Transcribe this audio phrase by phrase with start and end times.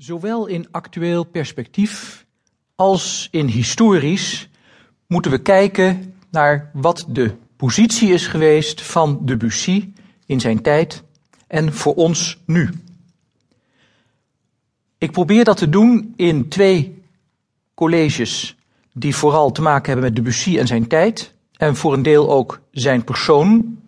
[0.00, 2.26] Zowel in actueel perspectief
[2.74, 4.48] als in historisch
[5.06, 9.92] moeten we kijken naar wat de positie is geweest van Debussy
[10.26, 11.02] in zijn tijd
[11.46, 12.70] en voor ons nu.
[14.98, 17.02] Ik probeer dat te doen in twee
[17.74, 18.56] colleges
[18.92, 22.60] die vooral te maken hebben met Debussy en zijn tijd en voor een deel ook
[22.70, 23.78] zijn persoon.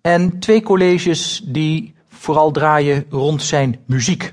[0.00, 4.32] En twee colleges die vooral draaien rond zijn muziek.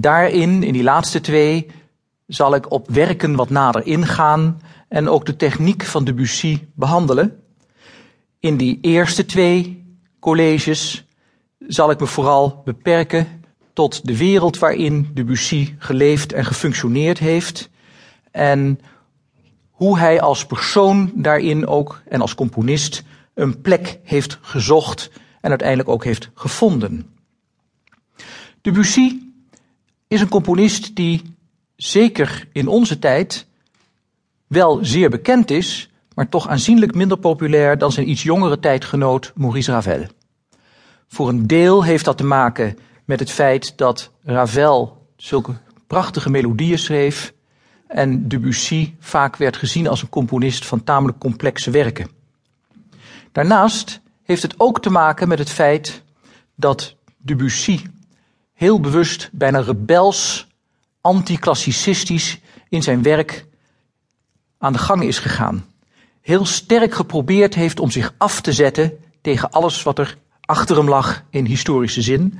[0.00, 1.66] Daarin, in die laatste twee,
[2.26, 7.42] zal ik op werken wat nader ingaan en ook de techniek van Debussy behandelen.
[8.40, 9.84] In die eerste twee
[10.20, 11.06] colleges
[11.58, 13.26] zal ik me vooral beperken
[13.72, 17.70] tot de wereld waarin Debussy geleefd en gefunctioneerd heeft
[18.30, 18.80] en
[19.70, 23.02] hoe hij als persoon daarin ook en als componist
[23.34, 27.14] een plek heeft gezocht en uiteindelijk ook heeft gevonden.
[28.60, 29.26] Debussy
[30.08, 31.22] is een componist die
[31.76, 33.46] zeker in onze tijd
[34.46, 39.70] wel zeer bekend is, maar toch aanzienlijk minder populair dan zijn iets jongere tijdgenoot Maurice
[39.70, 40.06] Ravel.
[41.08, 45.52] Voor een deel heeft dat te maken met het feit dat Ravel zulke
[45.86, 47.34] prachtige melodieën schreef
[47.86, 52.10] en Debussy vaak werd gezien als een componist van tamelijk complexe werken.
[53.32, 56.02] Daarnaast heeft het ook te maken met het feit
[56.54, 57.80] dat Debussy
[58.58, 60.46] heel bewust, bijna rebels,
[61.00, 63.46] anticlassicistisch in zijn werk
[64.58, 65.66] aan de gang is gegaan.
[66.20, 70.88] Heel sterk geprobeerd heeft om zich af te zetten tegen alles wat er achter hem
[70.88, 72.38] lag in historische zin,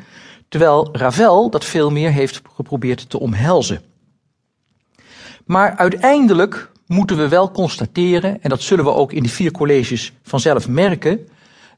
[0.49, 3.83] terwijl Ravel dat veel meer heeft geprobeerd te omhelzen.
[5.47, 10.13] Maar uiteindelijk moeten we wel constateren, en dat zullen we ook in die vier colleges
[10.23, 11.29] vanzelf merken,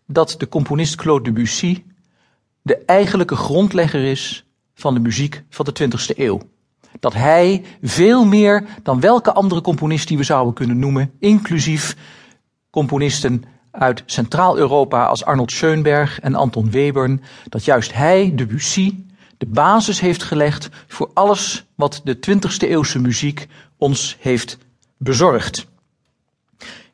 [0.06, 1.82] dat de componist Claude Debussy
[2.62, 4.44] de eigenlijke grondlegger is
[4.74, 6.40] van de muziek van de 20e eeuw.
[7.00, 11.96] Dat hij veel meer dan welke andere componist die we zouden kunnen noemen, inclusief
[12.70, 18.94] componisten uit Centraal-Europa als Arnold Schoenberg en Anton Webern, dat juist hij, Debussy,
[19.38, 23.46] de basis heeft gelegd voor alles wat de 20e eeuwse muziek
[23.76, 24.58] ons heeft
[24.96, 25.66] bezorgd.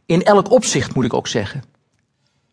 [0.06, 1.62] In elk opzicht moet ik ook zeggen.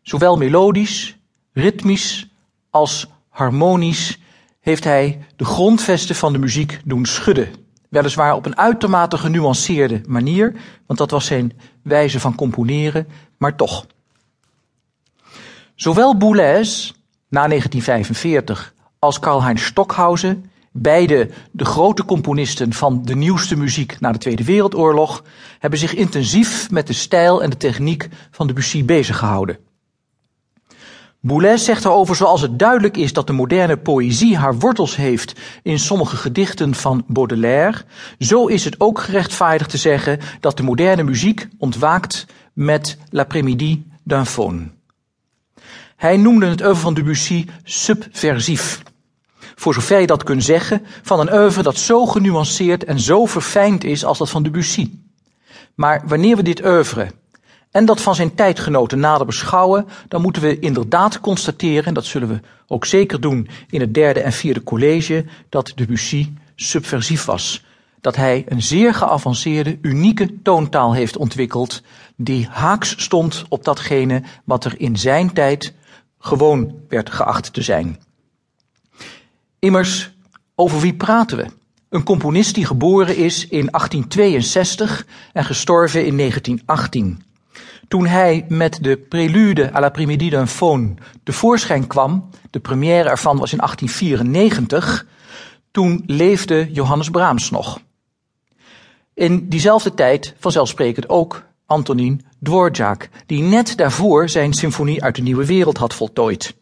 [0.02, 1.18] Zowel melodisch,
[1.52, 2.28] ritmisch
[2.70, 4.20] als harmonisch
[4.60, 7.50] heeft hij de grondvesten van de muziek doen schudden.
[7.90, 10.54] Weliswaar op een uitermate genuanceerde manier,
[10.86, 13.08] want dat was zijn wijze van componeren,
[13.38, 13.86] maar toch.
[15.76, 16.92] Zowel Boulez
[17.30, 24.18] na 1945 als Karl-Heinz Stockhausen, beide de grote componisten van de nieuwste muziek na de
[24.18, 25.24] Tweede Wereldoorlog,
[25.60, 29.58] hebben zich intensief met de stijl en de techniek van Debussy bezig gehouden.
[31.26, 35.80] Boulez zegt erover zoals het duidelijk is dat de moderne poëzie haar wortels heeft in
[35.80, 37.86] sommige gedichten van Baudelaire,
[38.20, 44.26] zo is het ook gerechtvaardigd te zeggen dat de moderne muziek ontwaakt met L'après-midi d'un
[44.26, 44.70] faune.
[45.96, 48.82] Hij noemde het oeuvre van Debussy subversief.
[49.56, 53.84] Voor zover je dat kunt zeggen, van een oeuvre dat zo genuanceerd en zo verfijnd
[53.84, 54.92] is als dat van Debussy.
[55.76, 57.12] Maar wanneer we dit oeuvre
[57.74, 62.28] en dat van zijn tijdgenoten nader beschouwen, dan moeten we inderdaad constateren, en dat zullen
[62.28, 67.66] we ook zeker doen in het derde en vierde college, dat Debussy subversief was.
[68.02, 71.82] Dat hij een zeer geavanceerde, unieke toontaal heeft ontwikkeld,
[72.16, 75.74] die haaks stond op datgene wat er in zijn tijd
[76.20, 78.00] gewoon werd geacht te zijn.
[79.60, 80.12] Immers,
[80.56, 81.46] over wie praten we?
[81.90, 87.32] Een componist die geboren is in 1862 en gestorven in 1918.
[87.88, 93.38] Toen hij met de prelude à la Primedie d'un Faune tevoorschijn kwam, de première ervan
[93.38, 95.06] was in 1894,
[95.72, 97.80] toen leefde Johannes Brahms nog.
[99.14, 105.46] In diezelfde tijd, vanzelfsprekend ook Antonin Dvorak, die net daarvoor zijn symfonie uit de Nieuwe
[105.46, 106.56] Wereld had voltooid.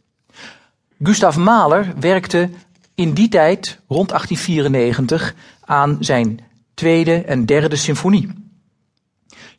[1.03, 2.49] Gustav Mahler werkte
[2.95, 6.39] in die tijd, rond 1894, aan zijn
[6.73, 8.40] tweede en derde symfonie.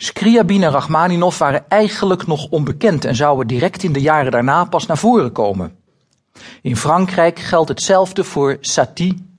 [0.05, 4.87] Scriabin en Rachmaninov waren eigenlijk nog onbekend en zouden direct in de jaren daarna pas
[4.87, 5.77] naar voren komen.
[6.63, 9.37] In Frankrijk geldt hetzelfde voor Satie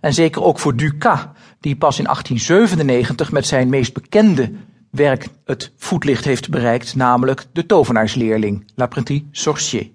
[0.00, 1.20] en zeker ook voor Ducas,
[1.60, 4.52] die pas in 1897 met zijn meest bekende
[4.90, 9.90] werk het voetlicht heeft bereikt, namelijk de tovenaarsleerling, L'apprenti sorcier.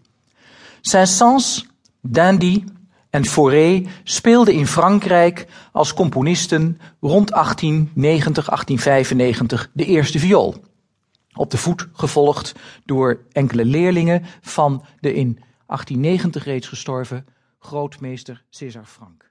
[0.82, 1.66] Saint-Saëns,
[2.02, 2.64] Dandy
[3.12, 10.56] en Fauré speelden in Frankrijk als componisten rond 1890, 1895 de eerste viool.
[11.34, 12.54] Op de voet gevolgd
[12.86, 17.26] door enkele leerlingen van de in 1890 reeds gestorven
[17.60, 19.30] grootmeester César Franck.